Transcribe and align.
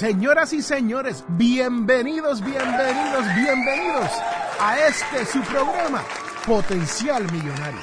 Señoras 0.00 0.54
y 0.54 0.62
señores, 0.62 1.22
bienvenidos, 1.28 2.42
bienvenidos, 2.42 3.22
bienvenidos 3.34 4.10
a 4.58 4.78
este 4.88 5.26
su 5.26 5.42
programa 5.42 6.02
Potencial 6.46 7.30
Millonario. 7.30 7.80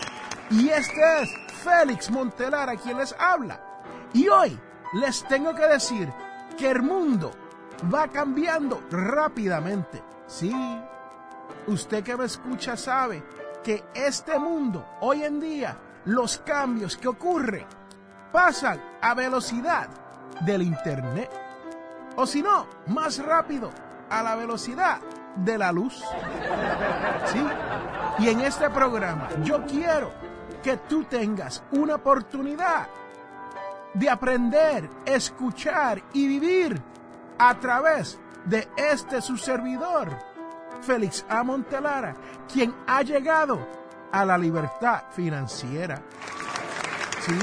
Y 0.49 0.69
este 0.69 1.21
es 1.21 1.29
Félix 1.63 2.09
Montelar 2.09 2.71
a 2.71 2.75
quien 2.75 2.97
les 2.97 3.15
habla. 3.19 3.61
Y 4.13 4.27
hoy 4.29 4.59
les 4.93 5.27
tengo 5.27 5.53
que 5.53 5.67
decir 5.67 6.11
que 6.57 6.71
el 6.71 6.81
mundo 6.81 7.33
va 7.93 8.07
cambiando 8.07 8.81
rápidamente. 8.89 10.01
Sí, 10.25 10.51
usted 11.67 12.03
que 12.03 12.17
me 12.17 12.25
escucha 12.25 12.75
sabe 12.75 13.23
que 13.63 13.83
este 13.93 14.39
mundo, 14.39 14.83
hoy 15.01 15.21
en 15.23 15.39
día, 15.39 15.77
los 16.05 16.39
cambios 16.39 16.97
que 16.97 17.09
ocurren 17.09 17.67
pasan 18.31 18.81
a 19.03 19.13
velocidad 19.13 19.87
del 20.41 20.63
Internet. 20.63 21.46
O 22.17 22.25
si 22.25 22.41
no, 22.41 22.65
más 22.87 23.23
rápido, 23.23 23.69
a 24.09 24.23
la 24.23 24.35
velocidad 24.35 24.99
de 25.35 25.57
la 25.57 25.71
luz. 25.71 26.03
¿Sí? 27.27 27.45
Y 28.19 28.29
en 28.29 28.41
este 28.41 28.69
programa 28.71 29.29
yo 29.43 29.63
quiero 29.65 30.11
que 30.63 30.77
tú 30.77 31.03
tengas 31.03 31.63
una 31.71 31.95
oportunidad 31.95 32.87
de 33.93 34.09
aprender, 34.09 34.89
escuchar 35.05 36.01
y 36.13 36.27
vivir 36.27 36.81
a 37.37 37.53
través 37.59 38.19
de 38.45 38.67
este 38.75 39.21
su 39.21 39.37
servidor, 39.37 40.09
Félix 40.81 41.23
A. 41.29 41.43
Montelara, 41.43 42.15
quien 42.51 42.73
ha 42.87 43.03
llegado 43.03 43.59
a 44.11 44.25
la 44.25 44.37
libertad 44.39 45.03
financiera. 45.11 46.01
Sí, 47.21 47.39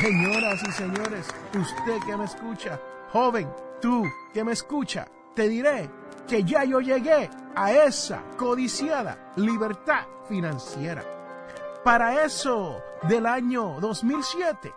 señoras 0.00 0.60
y 0.66 0.72
señores, 0.72 1.28
usted 1.54 1.98
que 2.04 2.16
me 2.16 2.24
escucha, 2.24 2.80
joven, 3.12 3.50
tú 3.80 4.04
que 4.32 4.44
me 4.44 4.52
escucha, 4.52 5.06
te 5.34 5.48
diré 5.48 5.90
que 6.26 6.44
ya 6.44 6.64
yo 6.64 6.80
llegué 6.80 7.30
a 7.54 7.72
esa 7.72 8.22
codiciada 8.36 9.32
libertad 9.36 10.04
financiera. 10.28 11.02
Para 11.84 12.24
eso 12.24 12.82
del 13.08 13.26
año 13.26 13.78
2007, 13.80 14.72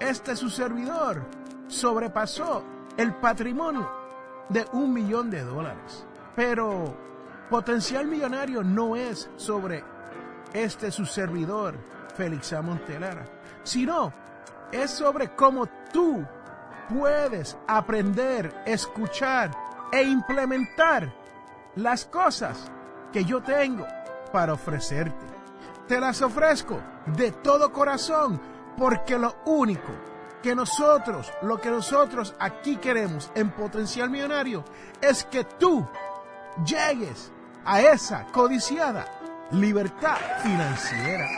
este 0.00 0.36
su 0.36 0.48
servidor 0.48 1.22
sobrepasó 1.66 2.62
el 2.96 3.14
patrimonio 3.14 3.88
de 4.48 4.66
un 4.72 4.92
millón 4.92 5.30
de 5.30 5.42
dólares. 5.42 6.06
Pero 6.36 6.94
potencial 7.50 8.06
millonario 8.06 8.62
no 8.62 8.96
es 8.96 9.30
sobre 9.36 9.84
este 10.52 10.90
su 10.90 11.06
servidor, 11.06 11.74
Félix 12.16 12.52
A. 12.52 12.62
Montelara, 12.62 13.26
sino 13.62 14.12
es 14.70 14.90
sobre 14.90 15.34
cómo 15.34 15.66
tú 15.92 16.24
puedes 16.88 17.56
aprender, 17.66 18.62
escuchar 18.66 19.50
e 19.92 20.02
implementar 20.02 21.12
las 21.76 22.04
cosas 22.04 22.70
que 23.12 23.24
yo 23.24 23.42
tengo 23.42 23.86
para 24.32 24.54
ofrecerte. 24.54 25.26
Te 25.86 26.00
las 26.00 26.22
ofrezco 26.22 26.80
de 27.06 27.32
todo 27.32 27.72
corazón 27.72 28.40
porque 28.76 29.18
lo 29.18 29.36
único 29.44 29.92
que 30.42 30.54
nosotros, 30.54 31.32
lo 31.42 31.60
que 31.60 31.70
nosotros 31.70 32.34
aquí 32.38 32.76
queremos 32.76 33.30
en 33.34 33.50
Potencial 33.50 34.10
Millonario 34.10 34.64
es 35.00 35.24
que 35.24 35.44
tú 35.44 35.86
llegues 36.64 37.30
a 37.64 37.80
esa 37.80 38.26
codiciada 38.32 39.06
libertad 39.52 40.16
financiera. 40.42 41.28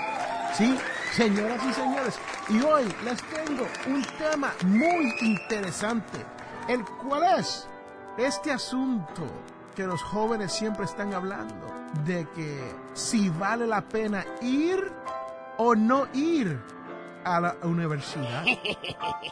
Sí, 0.55 0.78
señoras 1.15 1.65
y 1.65 1.73
señores, 1.73 2.19
y 2.49 2.61
hoy 2.63 2.85
les 3.05 3.23
tengo 3.23 3.67
un 3.87 4.03
tema 4.19 4.53
muy 4.67 5.15
interesante, 5.21 6.19
el 6.69 6.85
cual 6.85 7.39
es 7.39 7.69
este 8.19 8.51
asunto 8.51 9.23
que 9.77 9.87
los 9.87 10.03
jóvenes 10.03 10.53
siempre 10.53 10.85
están 10.85 11.15
hablando, 11.15 11.55
de 12.05 12.27
que 12.35 12.75
si 12.95 13.29
vale 13.29 13.67
la 13.67 13.83
pena 13.83 14.25
ir 14.43 14.93
o 15.59 15.77
no 15.77 16.09
ir 16.15 16.61
a 17.25 17.41
la 17.41 17.57
universidad. 17.63 18.45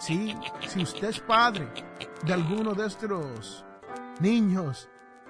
Sí, 0.00 0.36
si 0.66 0.82
usted 0.82 1.10
es 1.10 1.20
padre 1.20 1.68
de 2.24 2.32
alguno 2.32 2.74
de 2.74 2.86
estos 2.86 3.64
niños 4.18 4.88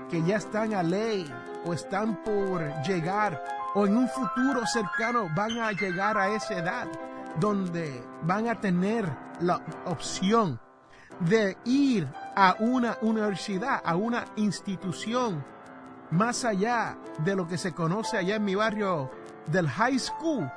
que 0.08 0.22
ya 0.22 0.36
están 0.36 0.72
a 0.72 0.82
ley 0.82 1.30
o 1.66 1.74
están 1.74 2.22
por 2.22 2.62
llegar 2.82 3.61
o 3.74 3.86
en 3.86 3.96
un 3.96 4.08
futuro 4.08 4.66
cercano 4.66 5.28
van 5.34 5.58
a 5.58 5.72
llegar 5.72 6.18
a 6.18 6.28
esa 6.28 6.54
edad 6.54 6.88
donde 7.40 8.02
van 8.22 8.48
a 8.48 8.60
tener 8.60 9.08
la 9.40 9.60
opción 9.86 10.60
de 11.20 11.56
ir 11.64 12.08
a 12.36 12.56
una 12.58 12.98
universidad, 13.00 13.80
a 13.84 13.96
una 13.96 14.24
institución 14.36 15.44
más 16.10 16.44
allá 16.44 16.98
de 17.18 17.34
lo 17.34 17.46
que 17.46 17.56
se 17.56 17.72
conoce 17.72 18.18
allá 18.18 18.36
en 18.36 18.44
mi 18.44 18.54
barrio 18.54 19.10
del 19.46 19.68
high 19.68 19.98
school, 19.98 20.50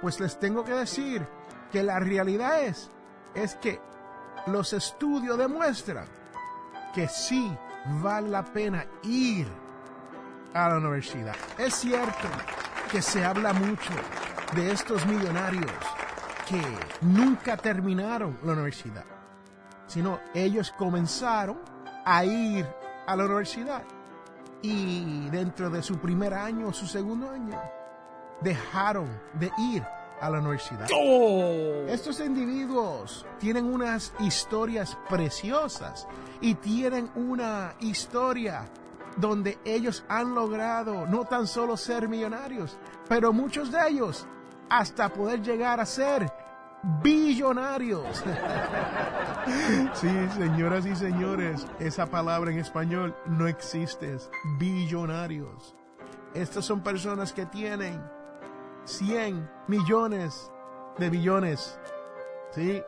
pues 0.00 0.18
les 0.18 0.38
tengo 0.38 0.64
que 0.64 0.72
decir 0.72 1.26
que 1.70 1.82
la 1.82 2.00
realidad 2.00 2.62
es, 2.62 2.90
es 3.34 3.54
que 3.56 3.80
los 4.46 4.72
estudios 4.72 5.38
demuestran 5.38 6.06
que 6.94 7.08
sí 7.08 7.56
vale 8.02 8.28
la 8.28 8.44
pena 8.44 8.86
ir 9.02 9.46
a 10.54 10.68
la 10.68 10.76
universidad. 10.78 11.34
Es 11.58 11.74
cierto 11.74 12.28
que 12.90 13.02
se 13.02 13.24
habla 13.24 13.52
mucho 13.52 13.92
de 14.54 14.70
estos 14.70 15.06
millonarios 15.06 15.70
que 16.48 16.62
nunca 17.00 17.56
terminaron 17.56 18.38
la 18.44 18.52
universidad, 18.52 19.04
sino 19.86 20.20
ellos 20.34 20.72
comenzaron 20.76 21.58
a 22.04 22.24
ir 22.24 22.66
a 23.06 23.16
la 23.16 23.24
universidad 23.24 23.82
y 24.60 25.28
dentro 25.30 25.70
de 25.70 25.82
su 25.82 25.98
primer 25.98 26.34
año 26.34 26.72
su 26.72 26.86
segundo 26.86 27.30
año 27.30 27.60
dejaron 28.40 29.08
de 29.34 29.50
ir 29.58 29.82
a 30.20 30.30
la 30.30 30.38
universidad. 30.38 30.86
¡Oh! 30.94 31.84
Estos 31.88 32.20
individuos 32.20 33.26
tienen 33.40 33.66
unas 33.66 34.12
historias 34.20 34.96
preciosas 35.08 36.06
y 36.40 36.54
tienen 36.54 37.10
una 37.16 37.74
historia 37.80 38.68
donde 39.16 39.58
ellos 39.64 40.04
han 40.08 40.34
logrado 40.34 41.06
no 41.06 41.24
tan 41.24 41.46
solo 41.46 41.76
ser 41.76 42.08
millonarios, 42.08 42.78
pero 43.08 43.32
muchos 43.32 43.70
de 43.70 43.88
ellos 43.88 44.26
hasta 44.68 45.08
poder 45.08 45.42
llegar 45.42 45.80
a 45.80 45.86
ser 45.86 46.32
billonarios. 47.02 48.24
sí, 49.94 50.10
señoras 50.36 50.86
y 50.86 50.96
señores, 50.96 51.66
esa 51.78 52.06
palabra 52.06 52.50
en 52.50 52.58
español 52.58 53.14
no 53.26 53.46
existe, 53.46 54.16
billonarios. 54.58 55.76
Estas 56.34 56.64
son 56.64 56.82
personas 56.82 57.32
que 57.32 57.46
tienen 57.46 58.02
100 58.84 59.48
millones 59.68 60.50
de 60.98 61.10
billones. 61.10 61.78
Sí, 62.50 62.82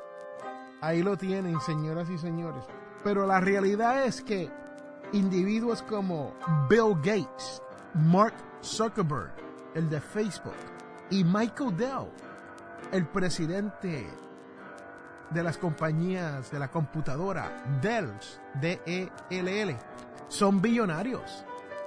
ahí 0.81 1.03
lo 1.03 1.17
tienen, 1.17 1.61
señoras 1.61 2.09
y 2.11 2.19
señores. 2.19 2.65
Pero 3.03 3.27
la 3.27 3.41
realidad 3.41 4.05
es 4.05 4.23
que 4.23 4.51
individuos 5.15 5.83
como 5.83 6.35
Bill 6.69 6.95
Gates, 6.97 7.63
Mark 7.95 8.35
Zuckerberg, 8.63 9.33
el 9.75 9.89
de 9.89 10.01
Facebook, 10.01 10.55
y 11.11 11.23
Michael 11.25 11.77
Dell, 11.77 12.11
el 12.93 13.07
presidente 13.07 14.09
de 15.31 15.43
las 15.43 15.57
compañías 15.57 16.51
de 16.51 16.59
la 16.59 16.69
computadora, 16.71 17.65
Dell, 17.81 18.13
D-E-L-L, 18.61 19.77
son 20.29 20.61
billonarios. 20.61 21.45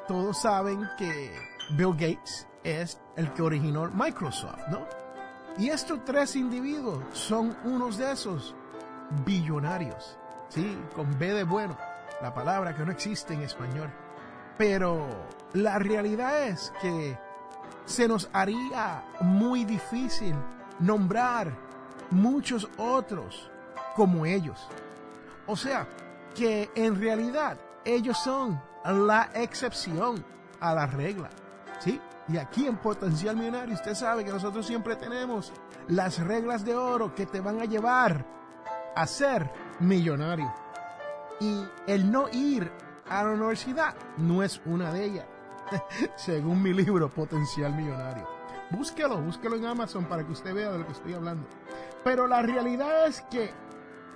Todos 0.07 0.41
saben 0.41 0.87
que 0.97 1.31
Bill 1.71 1.93
Gates 1.93 2.47
es 2.63 2.99
el 3.17 3.31
que 3.33 3.41
originó 3.41 3.89
Microsoft, 3.89 4.67
¿no? 4.69 4.85
Y 5.57 5.69
estos 5.69 6.05
tres 6.05 6.35
individuos 6.35 7.03
son 7.11 7.57
unos 7.65 7.97
de 7.97 8.11
esos 8.11 8.55
billonarios, 9.25 10.17
¿sí? 10.49 10.77
Con 10.95 11.17
B 11.17 11.33
de 11.33 11.43
bueno, 11.43 11.77
la 12.21 12.33
palabra 12.33 12.75
que 12.75 12.85
no 12.85 12.91
existe 12.91 13.33
en 13.33 13.41
español. 13.41 13.91
Pero 14.57 15.07
la 15.53 15.79
realidad 15.79 16.43
es 16.43 16.73
que 16.81 17.17
se 17.85 18.07
nos 18.07 18.29
haría 18.33 19.03
muy 19.21 19.65
difícil 19.65 20.35
nombrar 20.79 21.51
muchos 22.11 22.67
otros 22.77 23.51
como 23.95 24.25
ellos. 24.25 24.67
O 25.45 25.55
sea, 25.55 25.87
que 26.35 26.69
en 26.75 26.99
realidad 26.99 27.57
ellos 27.85 28.17
son 28.17 28.61
la 28.83 29.29
excepción 29.33 30.23
a 30.59 30.73
la 30.73 30.85
regla. 30.87 31.29
¿Sí? 31.79 32.01
Y 32.27 32.37
aquí 32.37 32.67
en 32.67 32.77
Potencial 32.77 33.37
Millonario 33.37 33.75
usted 33.75 33.95
sabe 33.95 34.25
que 34.25 34.31
nosotros 34.31 34.65
siempre 34.65 34.95
tenemos 34.95 35.53
las 35.87 36.19
reglas 36.19 36.65
de 36.65 36.75
oro 36.75 37.15
que 37.15 37.25
te 37.25 37.39
van 37.39 37.61
a 37.61 37.65
llevar 37.65 38.25
a 38.95 39.07
ser 39.07 39.49
millonario. 39.79 40.53
Y 41.39 41.63
el 41.85 42.11
no 42.11 42.29
ir 42.29 42.71
a 43.07 43.23
la 43.23 43.31
universidad 43.31 43.95
no 44.17 44.43
es 44.43 44.61
una 44.65 44.91
de 44.91 45.05
ellas. 45.05 45.25
según 46.15 46.61
mi 46.61 46.73
libro 46.73 47.09
Potencial 47.09 47.73
Millonario. 47.73 48.27
Búsquelo, 48.69 49.21
búsquelo 49.21 49.55
en 49.55 49.65
Amazon 49.65 50.05
para 50.05 50.25
que 50.25 50.31
usted 50.31 50.53
vea 50.53 50.71
de 50.71 50.79
lo 50.79 50.85
que 50.85 50.93
estoy 50.93 51.13
hablando. 51.13 51.47
Pero 52.03 52.27
la 52.27 52.41
realidad 52.41 53.07
es 53.07 53.21
que 53.29 53.51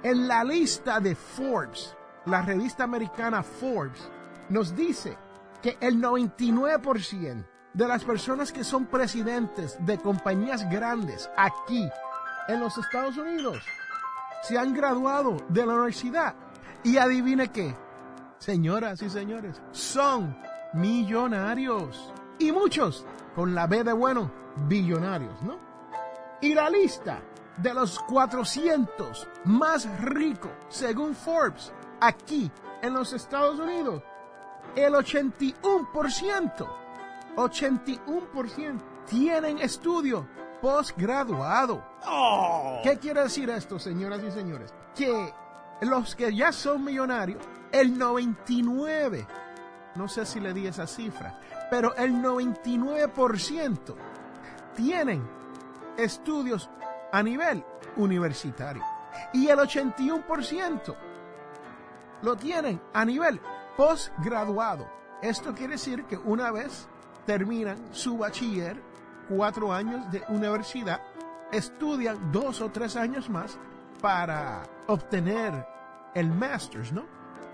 en 0.03 0.27
la 0.27 0.43
lista 0.43 0.99
de 0.99 1.15
Forbes, 1.15 1.95
la 2.25 2.41
revista 2.41 2.83
americana 2.83 3.43
Forbes, 3.43 4.09
nos 4.49 4.75
dice 4.75 5.17
que 5.61 5.77
el 5.79 6.01
99% 6.01 7.45
de 7.73 7.87
las 7.87 8.03
personas 8.03 8.51
que 8.51 8.63
son 8.63 8.85
presidentes 8.85 9.77
de 9.85 9.97
compañías 9.97 10.69
grandes 10.69 11.29
aquí 11.37 11.89
en 12.49 12.59
los 12.59 12.77
Estados 12.77 13.15
Unidos 13.17 13.63
se 14.43 14.57
han 14.57 14.73
graduado 14.73 15.37
de 15.47 15.65
la 15.65 15.73
universidad. 15.73 16.35
Y 16.83 16.97
adivine 16.97 17.51
qué, 17.51 17.75
señoras 18.39 19.01
y 19.01 19.09
señores, 19.09 19.61
son 19.71 20.35
millonarios. 20.73 22.11
Y 22.39 22.51
muchos, 22.51 23.05
con 23.35 23.53
la 23.53 23.67
B 23.67 23.83
de 23.83 23.93
bueno, 23.93 24.31
billonarios, 24.67 25.41
¿no? 25.43 25.59
Y 26.41 26.55
la 26.55 26.69
lista 26.69 27.21
de 27.57 27.73
los 27.73 27.99
400 27.99 29.27
más 29.45 29.87
ricos, 29.99 30.51
según 30.69 31.13
Forbes, 31.13 31.71
aquí 31.99 32.51
en 32.81 32.93
los 32.95 33.13
Estados 33.13 33.59
Unidos, 33.59 34.01
el 34.75 34.93
81%, 34.93 36.67
81% 37.35 38.81
tienen 39.05 39.59
estudio 39.59 40.27
postgraduado. 40.61 41.83
Oh. 42.07 42.79
¿Qué 42.83 42.97
quiere 42.97 43.23
decir 43.23 43.49
esto, 43.49 43.77
señoras 43.77 44.21
y 44.23 44.31
señores? 44.31 44.73
Que 44.95 45.33
los 45.81 46.15
que 46.15 46.33
ya 46.33 46.51
son 46.51 46.83
millonarios, 46.83 47.43
el 47.71 47.97
99 47.97 49.27
no 49.95 50.07
sé 50.07 50.25
si 50.25 50.39
le 50.39 50.53
di 50.53 50.67
esa 50.67 50.87
cifra, 50.87 51.39
pero 51.69 51.95
el 51.95 52.13
99% 52.13 53.95
tienen 54.75 55.27
estudios 55.97 56.69
a 57.11 57.21
nivel 57.21 57.63
universitario 57.97 58.83
y 59.33 59.47
el 59.47 59.59
81% 59.59 60.95
lo 62.21 62.35
tienen 62.37 62.81
a 62.93 63.03
nivel 63.03 63.41
postgraduado. 63.75 64.87
Esto 65.21 65.53
quiere 65.53 65.73
decir 65.73 66.05
que 66.05 66.17
una 66.17 66.51
vez 66.51 66.87
terminan 67.25 67.77
su 67.91 68.17
bachiller, 68.17 68.81
cuatro 69.27 69.73
años 69.73 70.09
de 70.11 70.23
universidad, 70.29 71.01
estudian 71.51 72.31
dos 72.31 72.61
o 72.61 72.71
tres 72.71 72.95
años 72.95 73.29
más 73.29 73.57
para 74.01 74.63
obtener 74.87 75.65
el 76.15 76.29
master's, 76.29 76.91
¿no? 76.91 77.05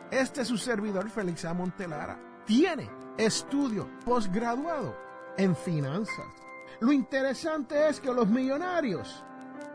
Este 0.10 0.42
es 0.42 0.48
su 0.48 0.58
servidor 0.58 1.10
Félix 1.10 1.46
A. 1.46 1.54
Montelara 1.54 2.18
tiene 2.46 2.90
estudio 3.18 3.90
postgraduado 4.06 4.96
en 5.38 5.56
finanzas. 5.56 6.26
Lo 6.80 6.92
interesante 6.92 7.90
es 7.90 8.00
que 8.00 8.14
los 8.14 8.28
millonarios 8.28 9.24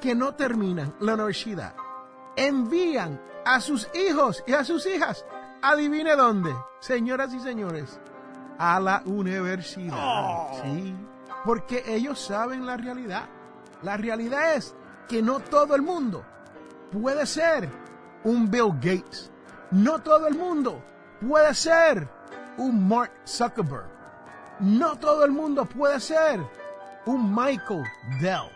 que 0.00 0.14
no 0.14 0.34
terminan 0.34 0.94
la 1.00 1.14
universidad 1.14 1.74
envían 2.36 3.20
a 3.44 3.60
sus 3.60 3.88
hijos 3.94 4.42
y 4.46 4.52
a 4.52 4.64
sus 4.64 4.86
hijas, 4.86 5.24
adivine 5.60 6.16
dónde, 6.16 6.54
señoras 6.80 7.34
y 7.34 7.40
señores, 7.40 8.00
a 8.58 8.80
la 8.80 9.02
universidad. 9.04 9.98
Oh. 9.98 10.60
Sí, 10.62 10.94
porque 11.44 11.82
ellos 11.86 12.20
saben 12.20 12.64
la 12.64 12.76
realidad. 12.76 13.28
La 13.82 13.96
realidad 13.96 14.54
es 14.54 14.74
que 15.08 15.22
no 15.22 15.40
todo 15.40 15.74
el 15.74 15.82
mundo 15.82 16.24
puede 16.92 17.26
ser 17.26 17.68
un 18.24 18.50
Bill 18.50 18.72
Gates. 18.74 19.30
No 19.70 19.98
todo 20.00 20.26
el 20.28 20.36
mundo 20.36 20.82
puede 21.26 21.54
ser 21.54 22.08
un 22.58 22.86
Mark 22.86 23.12
Zuckerberg. 23.26 23.90
No 24.60 24.96
todo 24.98 25.24
el 25.24 25.32
mundo 25.32 25.64
puede 25.64 25.98
ser 25.98 26.40
un 27.06 27.34
Michael 27.34 27.84
Dell. 28.20 28.50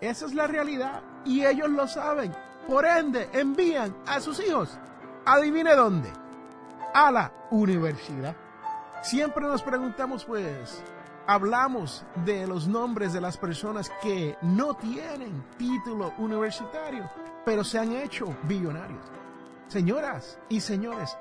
Esa 0.00 0.26
es 0.26 0.34
la 0.34 0.46
realidad 0.46 1.02
y 1.24 1.44
ellos 1.44 1.70
lo 1.70 1.88
saben. 1.88 2.32
Por 2.68 2.84
ende, 2.84 3.28
envían 3.32 3.96
a 4.06 4.20
sus 4.20 4.38
hijos, 4.40 4.78
adivine 5.24 5.74
dónde, 5.74 6.12
a 6.94 7.10
la 7.10 7.32
universidad. 7.50 8.36
Siempre 9.02 9.44
nos 9.44 9.62
preguntamos, 9.62 10.24
pues, 10.24 10.82
hablamos 11.26 12.04
de 12.24 12.46
los 12.46 12.66
nombres 12.66 13.12
de 13.12 13.20
las 13.20 13.36
personas 13.36 13.90
que 14.02 14.36
no 14.42 14.74
tienen 14.74 15.44
título 15.56 16.12
universitario, 16.18 17.08
pero 17.44 17.64
se 17.64 17.78
han 17.78 17.92
hecho 17.92 18.34
billonarios. 18.44 19.04
Señoras 19.68 20.38
y 20.48 20.60
señores, 20.60 21.16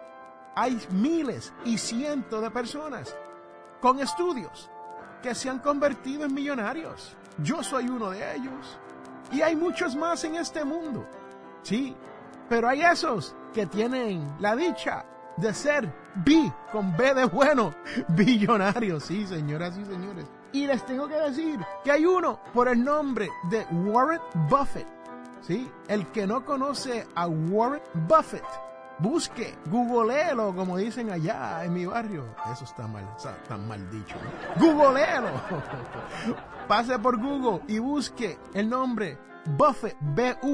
hay 0.55 0.79
miles 0.91 1.53
y 1.65 1.77
cientos 1.77 2.41
de 2.41 2.51
personas 2.51 3.15
con 3.79 3.99
estudios 3.99 4.69
que 5.21 5.33
se 5.35 5.49
han 5.49 5.59
convertido 5.59 6.25
en 6.25 6.33
millonarios. 6.33 7.15
Yo 7.37 7.63
soy 7.63 7.87
uno 7.87 8.09
de 8.09 8.35
ellos. 8.35 8.79
Y 9.31 9.41
hay 9.41 9.55
muchos 9.55 9.95
más 9.95 10.23
en 10.23 10.35
este 10.35 10.65
mundo. 10.65 11.07
Sí, 11.63 11.95
pero 12.49 12.67
hay 12.67 12.81
esos 12.81 13.35
que 13.53 13.65
tienen 13.65 14.35
la 14.39 14.55
dicha 14.55 15.05
de 15.41 15.53
ser 15.53 15.91
B 16.15 16.51
con 16.71 16.95
B 16.95 17.13
de 17.13 17.25
bueno, 17.25 17.73
billonarios. 18.09 19.03
Sí, 19.03 19.25
señoras 19.25 19.77
y 19.77 19.85
señores. 19.85 20.25
Y 20.53 20.67
les 20.67 20.85
tengo 20.85 21.07
que 21.07 21.15
decir 21.15 21.59
que 21.83 21.91
hay 21.91 22.05
uno 22.05 22.39
por 22.53 22.67
el 22.67 22.83
nombre 22.83 23.29
de 23.49 23.65
Warren 23.71 24.21
Buffett. 24.49 24.87
Sí, 25.41 25.69
el 25.87 26.07
que 26.11 26.27
no 26.27 26.45
conoce 26.45 27.07
a 27.15 27.27
Warren 27.27 27.81
Buffett 28.07 28.45
busque, 29.01 29.57
googleelo, 29.65 30.55
como 30.55 30.77
dicen 30.77 31.09
allá 31.11 31.63
en 31.63 31.73
mi 31.73 31.85
barrio. 31.85 32.23
Eso 32.51 32.65
está 32.65 32.87
mal, 32.87 33.03
está 33.17 33.57
mal 33.57 33.89
dicho. 33.89 34.15
Googleelo. 34.59 35.29
Pase 36.67 36.99
por 36.99 37.17
Google 37.19 37.61
y 37.67 37.79
busque 37.79 38.37
el 38.53 38.69
nombre 38.69 39.17
Buffett, 39.45 39.97
B-U-F-F-E, 40.01 40.49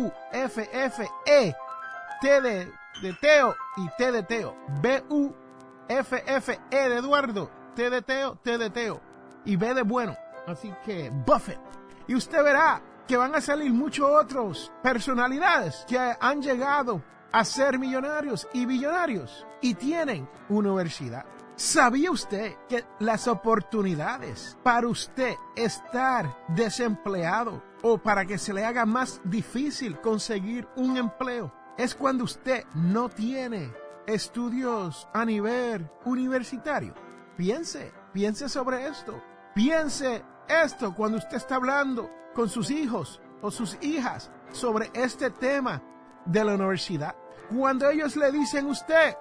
T 2.21 2.41
de, 2.41 2.71
de 3.01 3.13
Teo 3.13 3.55
y 3.77 3.87
T 3.97 4.11
de 4.11 4.23
Teo. 4.23 4.55
B-U-F-F-E 4.81 6.59
de 6.89 6.97
Eduardo, 6.97 7.49
T 7.75 7.89
de 7.89 8.01
Teo, 8.01 8.35
T 8.43 8.57
de 8.57 8.69
Teo. 8.69 9.01
Y 9.45 9.55
B 9.55 9.73
de 9.73 9.83
bueno. 9.83 10.15
Así 10.45 10.73
que 10.85 11.09
Buffett. 11.25 11.59
Y 12.07 12.15
usted 12.15 12.43
verá 12.43 12.81
que 13.07 13.17
van 13.17 13.35
a 13.35 13.41
salir 13.41 13.71
muchos 13.71 14.09
otros 14.09 14.71
personalidades 14.81 15.85
que 15.87 15.97
han 15.97 16.41
llegado 16.41 17.01
a 17.31 17.43
ser 17.45 17.77
millonarios 17.79 18.47
y 18.53 18.65
billonarios 18.65 19.45
y 19.61 19.73
tienen 19.73 20.29
universidad. 20.49 21.25
¿Sabía 21.55 22.11
usted 22.11 22.53
que 22.69 22.85
las 22.99 23.27
oportunidades 23.27 24.57
para 24.61 24.87
usted 24.87 25.33
estar 25.55 26.37
desempleado 26.49 27.63
o 27.81 27.97
para 27.97 28.25
que 28.25 28.37
se 28.37 28.53
le 28.53 28.63
haga 28.63 28.85
más 28.85 29.19
difícil 29.23 29.99
conseguir 29.99 30.67
un 30.75 30.97
empleo 30.97 31.51
es 31.77 31.95
cuando 31.95 32.23
usted 32.23 32.65
no 32.73 33.09
tiene 33.09 33.71
estudios 34.05 35.07
a 35.13 35.23
nivel 35.23 35.89
universitario? 36.05 36.93
Piense, 37.35 37.93
piense 38.13 38.49
sobre 38.49 38.87
esto. 38.87 39.21
Piense 39.53 40.23
esto 40.47 40.93
cuando 40.95 41.17
usted 41.17 41.37
está 41.37 41.55
hablando 41.55 42.09
con 42.33 42.49
sus 42.49 42.71
hijos 42.71 43.21
o 43.41 43.51
sus 43.51 43.77
hijas 43.81 44.31
sobre 44.51 44.89
este 44.93 45.29
tema 45.29 45.81
de 46.25 46.43
la 46.43 46.55
universidad. 46.55 47.15
Cuando 47.49 47.89
ellos 47.89 48.15
le 48.15 48.31
dicen 48.31 48.65
a 48.65 48.69
usted, 48.69 49.15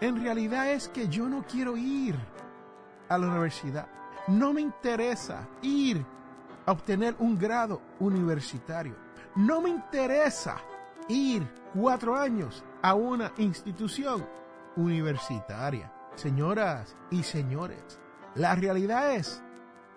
en 0.00 0.20
realidad 0.22 0.72
es 0.72 0.88
que 0.88 1.08
yo 1.08 1.28
no 1.28 1.44
quiero 1.46 1.76
ir 1.76 2.16
a 3.08 3.18
la 3.18 3.28
universidad. 3.28 3.86
No 4.28 4.52
me 4.52 4.60
interesa 4.60 5.48
ir 5.62 6.04
a 6.66 6.72
obtener 6.72 7.14
un 7.18 7.38
grado 7.38 7.80
universitario. 8.00 8.96
No 9.34 9.60
me 9.60 9.70
interesa 9.70 10.56
ir 11.08 11.46
cuatro 11.74 12.16
años 12.16 12.64
a 12.82 12.94
una 12.94 13.32
institución 13.38 14.26
universitaria. 14.76 15.92
Señoras 16.14 16.96
y 17.10 17.22
señores, 17.22 17.98
la 18.34 18.54
realidad 18.54 19.12
es 19.12 19.42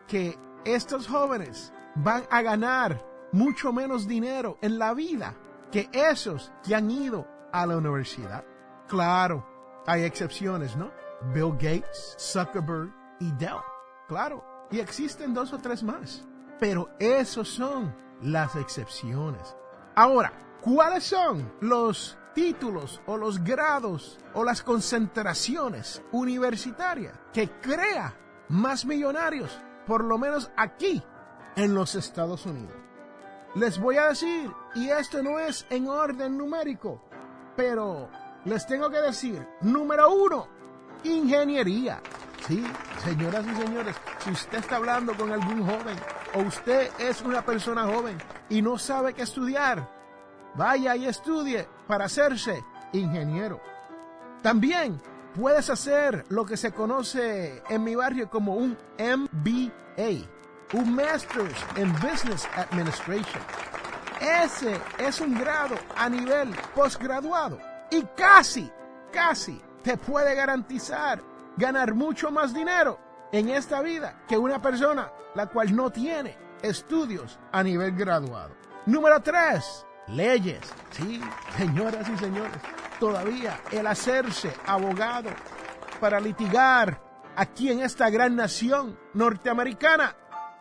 que 0.07 0.37
estos 0.63 1.07
jóvenes 1.07 1.73
van 1.95 2.23
a 2.29 2.41
ganar 2.41 3.05
mucho 3.31 3.73
menos 3.73 4.07
dinero 4.07 4.57
en 4.61 4.79
la 4.79 4.93
vida 4.93 5.35
que 5.71 5.89
esos 5.91 6.51
que 6.63 6.75
han 6.75 6.89
ido 6.89 7.27
a 7.51 7.65
la 7.65 7.77
universidad. 7.77 8.45
Claro, 8.87 9.45
hay 9.85 10.03
excepciones, 10.03 10.75
¿no? 10.75 10.91
Bill 11.33 11.53
Gates, 11.53 12.15
Zuckerberg 12.19 12.93
y 13.19 13.31
Dell. 13.33 13.61
Claro, 14.07 14.45
y 14.71 14.79
existen 14.79 15.33
dos 15.33 15.53
o 15.53 15.57
tres 15.57 15.83
más. 15.83 16.25
Pero 16.59 16.89
esos 16.99 17.49
son 17.49 17.93
las 18.21 18.55
excepciones. 18.55 19.55
Ahora, 19.95 20.31
¿cuáles 20.61 21.03
son 21.03 21.51
los 21.61 22.17
títulos 22.33 23.01
o 23.05 23.17
los 23.17 23.43
grados 23.43 24.19
o 24.33 24.43
las 24.43 24.61
concentraciones 24.61 26.01
universitarias 26.11 27.17
que 27.33 27.49
crea 27.61 28.13
más 28.49 28.85
millonarios, 28.85 29.59
por 29.85 30.03
lo 30.03 30.17
menos 30.17 30.51
aquí 30.57 31.01
en 31.55 31.73
los 31.73 31.95
Estados 31.95 32.45
Unidos? 32.45 32.75
Les 33.55 33.79
voy 33.79 33.97
a 33.97 34.09
decir, 34.09 34.51
y 34.75 34.89
esto 34.89 35.23
no 35.23 35.39
es 35.39 35.65
en 35.69 35.87
orden 35.87 36.37
numérico, 36.37 37.01
pero 37.55 38.09
les 38.43 38.67
tengo 38.67 38.89
que 38.89 38.99
decir, 38.99 39.47
número 39.61 40.13
uno, 40.13 40.47
ingeniería. 41.03 42.01
Sí, 42.47 42.63
señoras 43.03 43.45
y 43.47 43.55
señores, 43.55 43.95
si 44.19 44.31
usted 44.31 44.59
está 44.59 44.75
hablando 44.75 45.15
con 45.15 45.31
algún 45.31 45.65
joven 45.65 45.97
o 46.35 46.41
usted 46.41 46.91
es 46.99 47.21
una 47.21 47.43
persona 47.43 47.85
joven 47.85 48.17
y 48.49 48.61
no 48.61 48.77
sabe 48.77 49.13
qué 49.13 49.23
estudiar, 49.23 49.89
vaya 50.55 50.95
y 50.95 51.05
estudie 51.05 51.67
para 51.87 52.05
hacerse 52.05 52.63
ingeniero. 52.93 53.61
También 54.41 55.01
puedes 55.33 55.69
hacer 55.69 56.25
lo 56.29 56.45
que 56.45 56.57
se 56.57 56.71
conoce 56.71 57.61
en 57.69 57.83
mi 57.83 57.95
barrio 57.95 58.29
como 58.29 58.55
un 58.55 58.77
MBA, 58.97 60.27
un 60.73 60.95
Masters 60.95 61.65
in 61.77 61.91
Business 61.93 62.47
Administration. 62.55 63.41
Ese 64.21 64.79
es 64.97 65.19
un 65.19 65.37
grado 65.37 65.75
a 65.95 66.07
nivel 66.09 66.55
postgraduado 66.73 67.59
y 67.91 68.01
casi, 68.15 68.71
casi 69.11 69.61
te 69.83 69.97
puede 69.97 70.35
garantizar 70.35 71.21
ganar 71.57 71.93
mucho 71.93 72.31
más 72.31 72.53
dinero 72.53 72.99
en 73.31 73.49
esta 73.49 73.81
vida 73.81 74.23
que 74.27 74.37
una 74.37 74.61
persona 74.61 75.11
la 75.35 75.47
cual 75.47 75.75
no 75.75 75.91
tiene 75.91 76.37
estudios 76.61 77.37
a 77.51 77.61
nivel 77.61 77.95
graduado. 77.95 78.55
Número 78.85 79.21
3. 79.21 79.85
Leyes. 80.07 80.61
Sí, 80.91 81.21
señoras 81.57 82.07
y 82.09 82.17
señores, 82.17 82.57
todavía 82.99 83.59
el 83.71 83.87
hacerse 83.87 84.53
abogado 84.65 85.29
para 85.99 86.19
litigar 86.19 87.01
aquí 87.35 87.71
en 87.71 87.81
esta 87.81 88.09
gran 88.09 88.35
nación 88.35 88.97
norteamericana 89.13 90.15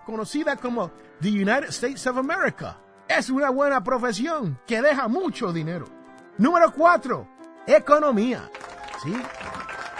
conocida 0.04 0.56
como 0.56 0.90
the 1.20 1.28
United 1.30 1.68
States 1.68 2.06
of 2.06 2.18
America 2.18 2.78
es 3.08 3.30
una 3.30 3.50
buena 3.50 3.82
profesión 3.84 4.58
que 4.66 4.80
deja 4.80 5.08
mucho 5.08 5.52
dinero. 5.52 5.86
Número 6.38 6.72
4. 6.72 7.28
Economía. 7.66 8.50
Sí, 9.02 9.14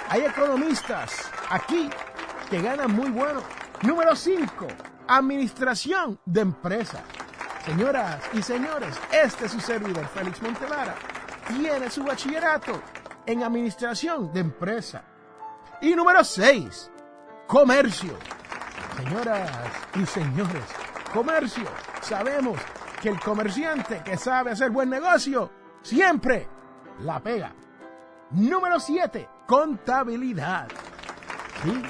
hay 0.09 0.23
economistas 0.23 1.31
aquí 1.51 1.89
que 2.51 2.61
ganan 2.61 2.93
muy 2.93 3.11
bueno. 3.11 3.41
Número 3.83 4.17
5. 4.17 4.67
Administración 5.07 6.19
de 6.25 6.41
empresas. 6.41 7.03
Señoras 7.65 8.21
y 8.35 8.43
señores, 8.43 9.01
este 9.11 9.47
es 9.47 9.53
su 9.53 9.61
servidor, 9.61 10.07
Félix 10.09 10.43
Montelara. 10.43 10.95
Tiene 11.49 11.89
su 11.89 12.05
bachillerato 12.05 12.83
en 13.25 13.43
administración 13.43 14.31
de 14.35 14.41
empresa. 14.41 15.03
Y 15.81 15.95
número 15.95 16.23
6. 16.23 16.91
Comercio. 17.47 18.19
Señoras 18.99 19.51
y 19.95 20.05
señores, 20.05 20.65
comercio. 21.13 21.65
Sabemos 22.03 22.61
que 23.01 23.09
el 23.09 23.19
comerciante 23.19 24.03
que 24.05 24.19
sabe 24.19 24.51
hacer 24.51 24.71
buen 24.71 24.91
negocio 24.91 25.51
siempre 25.83 26.47
la 27.01 27.19
pega. 27.21 27.55
Número 28.33 28.79
7. 28.79 29.27
Contabilidad. 29.47 30.69
Sí, 31.63 31.83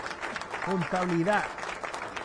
contabilidad. 0.64 1.44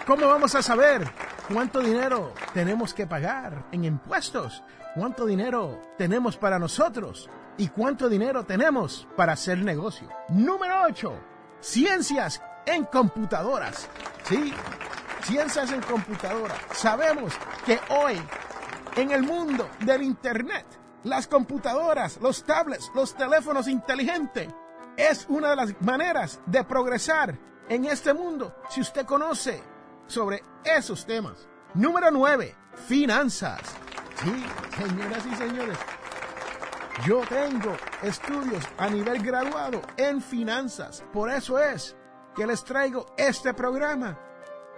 ¿Cómo 0.06 0.28
vamos 0.28 0.54
a 0.54 0.62
saber 0.62 1.19
cuánto 1.52 1.80
dinero 1.82 2.34
tenemos 2.54 2.94
que 2.94 3.08
pagar 3.08 3.66
en 3.72 3.84
impuestos? 3.86 4.64
¿Cuánto 4.96 5.26
dinero 5.26 5.82
tenemos 5.98 6.38
para 6.38 6.60
nosotros? 6.60 7.30
¿Y 7.58 7.68
cuánto 7.70 8.08
dinero 8.08 8.46
tenemos 8.46 9.08
para 9.16 9.34
hacer 9.34 9.58
negocio? 9.60 10.08
Número 10.30 10.84
8. 10.84 11.14
Ciencias 11.60 12.42
en 12.66 12.86
computadoras. 12.86 13.90
Sí, 14.24 14.54
ciencias 15.24 15.72
en 15.72 15.82
computadoras. 15.82 16.58
Sabemos 16.72 17.34
que 17.66 17.80
hoy, 17.90 18.22
en 18.96 19.12
el 19.12 19.24
mundo 19.24 19.68
del 19.80 20.04
Internet, 20.04 20.66
las 21.04 21.28
computadoras, 21.28 22.20
los 22.22 22.44
tablets, 22.44 22.92
los 22.94 23.16
teléfonos 23.16 23.68
inteligentes 23.68 24.50
es 24.98 25.26
una 25.30 25.52
de 25.52 25.56
las 25.56 25.82
maneras 25.82 26.40
de 26.46 26.64
progresar 26.64 27.38
en 27.70 27.86
este 27.86 28.14
mundo 28.14 28.56
si 28.70 28.82
usted 28.82 29.06
conoce 29.06 29.64
sobre 30.10 30.44
esos 30.64 31.06
temas. 31.06 31.48
Número 31.74 32.12
9. 32.12 32.56
Finanzas. 32.88 33.62
Sí, 34.22 34.46
señoras 34.78 35.26
y 35.26 35.36
señores. 35.36 35.78
Yo 37.06 37.22
tengo 37.30 37.78
estudios 38.02 38.66
a 38.78 38.90
nivel 38.90 39.22
graduado 39.22 39.82
en 39.96 40.22
finanzas. 40.22 41.04
Por 41.14 41.30
eso 41.32 41.58
es 41.60 41.96
que 42.36 42.46
les 42.46 42.64
traigo 42.64 43.14
este 43.18 43.54
programa, 43.54 44.20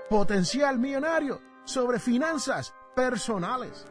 Potencial 0.10 0.78
Millonario, 0.78 1.42
sobre 1.64 2.00
finanzas 2.00 2.76
personales. 2.96 3.88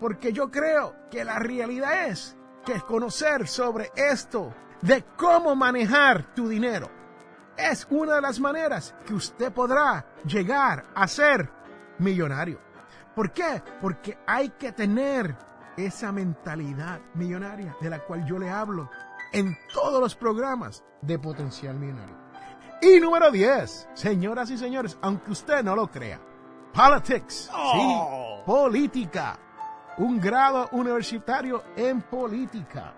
Porque 0.00 0.32
yo 0.32 0.50
creo 0.50 0.94
que 1.10 1.24
la 1.24 1.38
realidad 1.38 2.08
es 2.08 2.36
que 2.64 2.80
conocer 2.80 3.48
sobre 3.48 3.90
esto 3.96 4.54
de 4.82 5.04
cómo 5.16 5.54
manejar 5.54 6.34
tu 6.34 6.48
dinero 6.48 6.95
es 7.56 7.86
una 7.90 8.16
de 8.16 8.20
las 8.20 8.40
maneras 8.40 8.94
que 9.06 9.14
usted 9.14 9.52
podrá 9.52 10.04
llegar 10.24 10.84
a 10.94 11.06
ser 11.08 11.50
millonario. 11.98 12.60
¿Por 13.14 13.32
qué? 13.32 13.62
Porque 13.80 14.18
hay 14.26 14.50
que 14.50 14.72
tener 14.72 15.36
esa 15.76 16.12
mentalidad 16.12 17.00
millonaria 17.14 17.76
de 17.80 17.90
la 17.90 18.00
cual 18.00 18.24
yo 18.26 18.38
le 18.38 18.50
hablo 18.50 18.90
en 19.32 19.56
todos 19.72 20.00
los 20.00 20.14
programas 20.14 20.84
de 21.02 21.18
potencial 21.18 21.76
millonario. 21.76 22.16
Y 22.82 23.00
número 23.00 23.30
10, 23.30 23.88
señoras 23.94 24.50
y 24.50 24.58
señores, 24.58 24.98
aunque 25.00 25.30
usted 25.30 25.62
no 25.62 25.74
lo 25.74 25.90
crea, 25.90 26.20
politics, 26.72 27.50
sí, 27.50 27.50
Oh. 27.52 28.42
política 28.44 29.38
un 29.98 30.20
grado 30.20 30.68
universitario 30.72 31.62
en 31.74 32.02
política. 32.02 32.92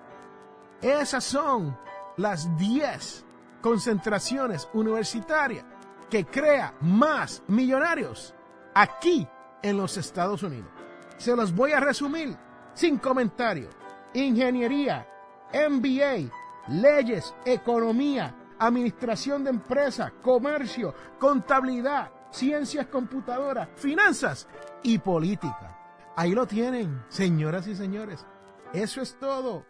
Esas 0.81 1.23
son 1.25 1.77
las 2.17 2.57
10 2.57 3.25
concentraciones 3.61 4.69
universitarias 4.73 5.65
que 6.11 6.25
crea 6.25 6.75
más 6.81 7.43
millonarios 7.49 8.35
aquí 8.75 9.29
en 9.63 9.77
los 9.77 9.97
Estados 9.97 10.43
Unidos. 10.43 10.71
Se 11.17 11.35
los 11.35 11.55
voy 11.55 11.73
a 11.73 11.81
resumir 11.81 12.37
sin 12.75 12.99
comentario. 12.99 13.69
Ingeniería, 14.15 15.07
MBA, 15.53 16.31
leyes, 16.69 17.35
economía, 17.45 18.35
administración 18.59 19.45
de 19.45 19.51
empresas, 19.51 20.13
comercio, 20.23 20.95
contabilidad, 21.19 22.11
ciencias 22.31 22.87
computadoras, 22.87 23.69
finanzas 23.77 24.49
y 24.83 24.99
política. 24.99 25.77
Ahí 26.17 26.33
lo 26.33 26.47
tienen, 26.47 27.03
señoras 27.09 27.67
y 27.67 27.77
señores. 27.77 28.25
Eso 28.73 29.01
es 29.01 29.19
todo 29.19 29.65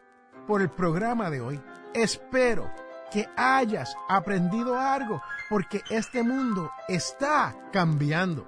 por 0.47 0.63
el 0.63 0.71
programa 0.71 1.31
de 1.31 1.41
hoy. 1.41 1.61
Espero 1.95 2.71
que 3.11 3.29
hayas 3.37 3.95
aprendido 4.09 4.79
algo 4.79 5.23
porque 5.49 5.83
este 5.91 6.23
mundo 6.23 6.71
está 6.89 7.55
cambiando. 7.73 8.47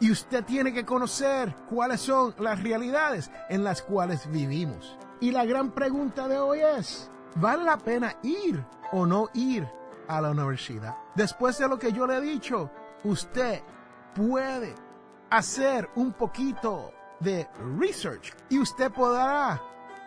Y 0.00 0.12
usted 0.12 0.44
tiene 0.44 0.72
que 0.72 0.84
conocer 0.84 1.54
cuáles 1.68 2.00
son 2.00 2.34
las 2.38 2.62
realidades 2.62 3.30
en 3.48 3.64
las 3.64 3.82
cuales 3.82 4.30
vivimos. 4.30 4.96
Y 5.20 5.32
la 5.32 5.44
gran 5.44 5.72
pregunta 5.72 6.28
de 6.28 6.38
hoy 6.38 6.60
es, 6.60 7.10
¿vale 7.34 7.64
la 7.64 7.78
pena 7.78 8.16
ir 8.22 8.64
o 8.92 9.04
no 9.06 9.28
ir 9.34 9.68
a 10.06 10.20
la 10.20 10.30
universidad? 10.30 10.96
Después 11.16 11.58
de 11.58 11.68
lo 11.68 11.78
que 11.78 11.92
yo 11.92 12.06
le 12.06 12.18
he 12.18 12.20
dicho, 12.20 12.70
usted 13.02 13.60
puede 14.14 14.74
hacer 15.30 15.90
un 15.96 16.12
poquito 16.12 16.92
de 17.20 17.48
research 17.78 18.32
y 18.48 18.60
usted 18.60 18.92
podrá 18.92 19.60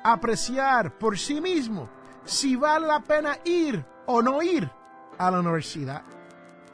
apreciar 0.04 0.98
por 0.98 1.18
sí 1.18 1.42
mismo 1.42 1.90
si 2.24 2.56
vale 2.56 2.88
la 2.88 3.02
pena 3.02 3.38
ir 3.44 3.86
o 4.06 4.22
no 4.22 4.42
ir 4.42 4.70
a 5.18 5.32
la 5.32 5.40
universidad. 5.40 6.04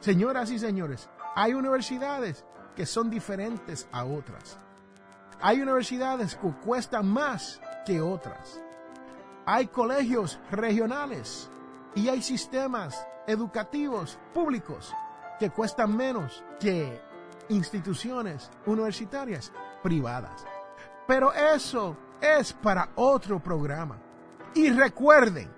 Señoras 0.00 0.50
y 0.50 0.58
señores, 0.58 1.08
hay 1.34 1.54
universidades 1.54 2.44
que 2.74 2.86
son 2.86 3.10
diferentes 3.10 3.88
a 3.92 4.04
otras. 4.04 4.58
Hay 5.40 5.60
universidades 5.60 6.34
que 6.34 6.50
cuestan 6.64 7.06
más 7.08 7.60
que 7.84 8.00
otras. 8.00 8.60
Hay 9.46 9.66
colegios 9.68 10.38
regionales 10.50 11.50
y 11.94 12.08
hay 12.08 12.22
sistemas 12.22 13.06
educativos 13.26 14.18
públicos 14.34 14.92
que 15.38 15.50
cuestan 15.50 15.96
menos 15.96 16.44
que 16.60 17.00
instituciones 17.48 18.50
universitarias 18.66 19.52
privadas. 19.82 20.44
Pero 21.06 21.32
eso 21.32 21.96
es 22.20 22.52
para 22.52 22.90
otro 22.96 23.40
programa. 23.40 23.98
Y 24.54 24.70
recuerden 24.70 25.57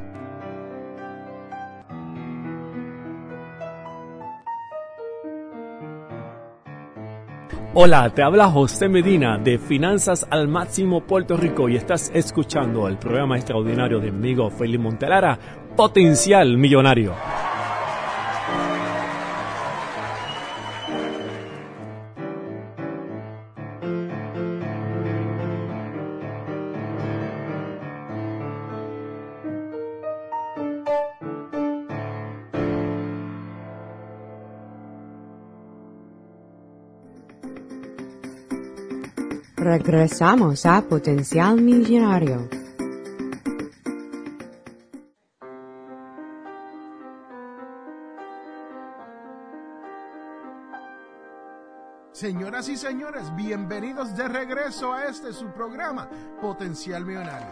Hola, 7.73 8.09
te 8.09 8.21
habla 8.21 8.49
José 8.49 8.89
Medina 8.89 9.37
de 9.37 9.57
Finanzas 9.57 10.27
al 10.29 10.49
Máximo 10.49 10.99
Puerto 11.07 11.37
Rico 11.37 11.69
y 11.69 11.77
estás 11.77 12.11
escuchando 12.13 12.85
el 12.89 12.97
programa 12.97 13.37
extraordinario 13.37 14.01
de 14.01 14.09
amigo 14.09 14.49
Félix 14.49 14.83
Montelara, 14.83 15.39
Potencial 15.77 16.57
Millonario. 16.57 17.13
Regresamos 39.71 40.65
a 40.65 40.81
Potencial 40.81 41.61
Millonario. 41.61 42.49
Señoras 52.11 52.67
y 52.67 52.75
señores, 52.75 53.33
bienvenidos 53.37 54.13
de 54.17 54.27
regreso 54.27 54.91
a 54.91 55.05
este 55.05 55.31
su 55.31 55.47
programa, 55.53 56.09
Potencial 56.41 57.05
Millonario. 57.05 57.47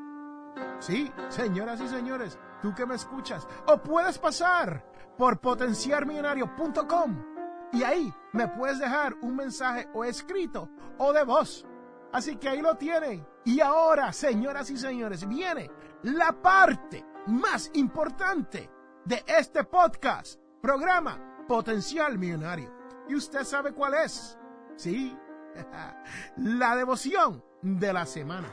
Sí, 0.79 1.13
señoras 1.29 1.81
y 1.81 1.89
señores, 1.89 2.39
tú 2.63 2.73
que 2.75 2.87
me 2.87 2.95
escuchas, 2.95 3.49
o 3.67 3.79
puedes 3.79 4.19
pasar 4.19 4.85
por 5.19 5.41
potenciarmillonario.com 5.41 7.25
y 7.73 7.83
ahí 7.83 8.15
me 8.33 8.47
puedes 8.49 8.79
dejar 8.79 9.15
un 9.23 9.35
mensaje 9.35 9.89
o 9.95 10.05
escrito 10.05 10.69
o 10.99 11.13
de 11.13 11.25
voz. 11.25 11.67
Así 12.13 12.37
que 12.37 12.49
ahí 12.49 12.63
lo 12.63 12.77
tienen. 12.77 13.27
Y 13.45 13.61
ahora, 13.61 14.13
señoras 14.13 14.71
y 14.71 14.77
señores, 14.77 15.27
viene 15.27 15.69
la 16.05 16.41
parte 16.41 17.05
más 17.27 17.73
importante 17.75 18.71
de 19.05 19.23
este 19.27 19.65
podcast, 19.65 20.41
programa 20.63 21.45
Potencial 21.47 22.17
Millonario. 22.19 22.73
¿Y 23.09 23.15
usted 23.15 23.45
sabe 23.45 23.73
cuál 23.73 23.95
es? 23.95 24.39
Sí, 24.77 25.17
la 26.39 26.75
devoción 26.75 27.45
de 27.61 27.93
la 27.93 28.07
semana, 28.07 28.49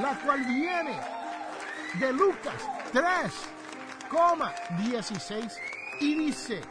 la 0.00 0.16
cual 0.20 0.44
viene 0.44 0.96
de 1.98 2.12
Lucas 2.12 2.54
3,16 2.92 5.58
y 6.00 6.14
dice, 6.14 6.62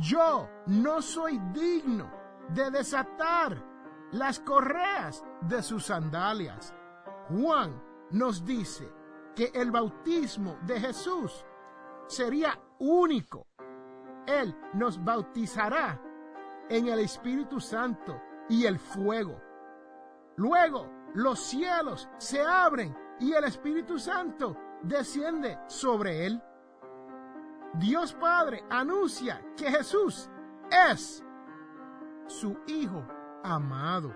yo 0.00 0.50
no 0.66 1.00
soy 1.00 1.38
digno 1.52 2.10
de 2.48 2.72
desatar 2.72 3.64
las 4.10 4.40
correas 4.40 5.22
de 5.42 5.62
sus 5.62 5.86
sandalias. 5.86 6.74
Juan 7.28 7.80
nos 8.10 8.44
dice 8.44 8.92
que 9.36 9.52
el 9.54 9.70
bautismo 9.70 10.58
de 10.62 10.80
Jesús 10.80 11.44
sería 12.10 12.58
único. 12.78 13.46
Él 14.26 14.54
nos 14.74 15.02
bautizará 15.02 16.00
en 16.68 16.88
el 16.88 17.00
Espíritu 17.00 17.60
Santo 17.60 18.20
y 18.48 18.66
el 18.66 18.78
fuego. 18.78 19.40
Luego 20.36 20.90
los 21.14 21.38
cielos 21.40 22.08
se 22.18 22.40
abren 22.44 22.96
y 23.18 23.32
el 23.32 23.44
Espíritu 23.44 23.98
Santo 23.98 24.56
desciende 24.82 25.58
sobre 25.68 26.26
él. 26.26 26.42
Dios 27.74 28.12
Padre 28.14 28.64
anuncia 28.68 29.40
que 29.56 29.70
Jesús 29.70 30.28
es 30.88 31.24
su 32.26 32.58
Hijo 32.66 33.06
amado. 33.44 34.14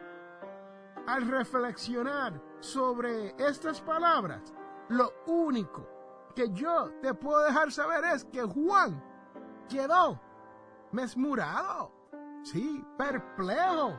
Al 1.06 1.28
reflexionar 1.28 2.40
sobre 2.60 3.34
estas 3.38 3.80
palabras, 3.80 4.52
lo 4.88 5.12
único 5.26 5.93
que 6.34 6.50
yo 6.50 6.90
te 7.00 7.14
puedo 7.14 7.44
dejar 7.44 7.70
saber 7.72 8.04
es 8.04 8.24
que 8.24 8.42
Juan 8.42 9.02
quedó 9.68 10.20
mesmurado, 10.92 11.92
sí, 12.42 12.84
perplejo, 12.98 13.98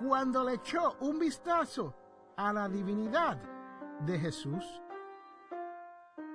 cuando 0.00 0.44
le 0.44 0.54
echó 0.54 0.96
un 1.00 1.18
vistazo 1.18 1.94
a 2.36 2.52
la 2.52 2.68
divinidad 2.68 3.38
de 4.00 4.18
Jesús. 4.18 4.82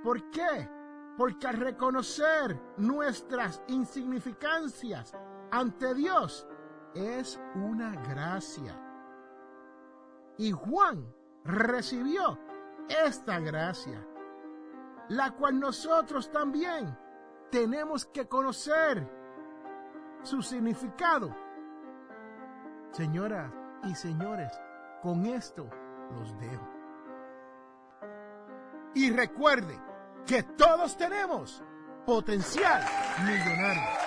¿Por 0.03 0.29
qué? 0.29 0.69
Porque 1.17 1.47
al 1.47 1.57
reconocer 1.57 2.59
nuestras 2.77 3.61
insignificancias 3.67 5.13
ante 5.51 5.93
Dios 5.93 6.47
es 6.93 7.39
una 7.55 7.95
gracia. 8.03 8.79
Y 10.37 10.51
Juan 10.51 11.13
recibió 11.43 12.39
esta 12.87 13.39
gracia 13.39 14.05
la 15.09 15.31
cual 15.31 15.59
nosotros 15.59 16.31
también 16.31 16.97
tenemos 17.51 18.05
que 18.05 18.27
conocer 18.27 19.09
su 20.23 20.41
significado. 20.41 21.35
Señoras 22.91 23.51
y 23.83 23.95
señores, 23.95 24.51
con 25.01 25.25
esto 25.25 25.69
los 26.11 26.37
dejo. 26.39 26.69
Y 28.95 29.11
recuerden 29.11 29.81
que 30.25 30.43
todos 30.43 30.97
tenemos 30.97 31.63
potencial 32.05 32.83
millonario. 33.23 34.06